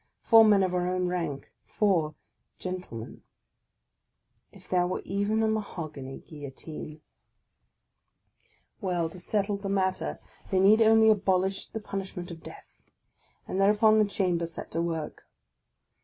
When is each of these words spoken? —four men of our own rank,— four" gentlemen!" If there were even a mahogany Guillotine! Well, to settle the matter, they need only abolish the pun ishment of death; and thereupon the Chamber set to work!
—four 0.29 0.43
men 0.43 0.63
of 0.63 0.73
our 0.73 0.87
own 0.87 1.05
rank,— 1.07 1.51
four" 1.77 2.15
gentlemen!" 2.57 3.21
If 4.51 4.67
there 4.67 4.87
were 4.87 5.03
even 5.05 5.43
a 5.43 5.47
mahogany 5.47 6.21
Guillotine! 6.27 7.01
Well, 8.81 9.09
to 9.11 9.19
settle 9.19 9.57
the 9.57 9.69
matter, 9.69 10.17
they 10.49 10.59
need 10.59 10.81
only 10.81 11.11
abolish 11.11 11.67
the 11.67 11.79
pun 11.79 12.01
ishment 12.01 12.31
of 12.31 12.41
death; 12.41 12.81
and 13.47 13.61
thereupon 13.61 13.99
the 13.99 14.05
Chamber 14.05 14.47
set 14.47 14.71
to 14.71 14.81
work! 14.81 15.27